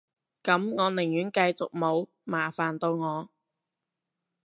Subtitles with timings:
[0.41, 3.29] 噉我寧願繼續冇，麻煩到我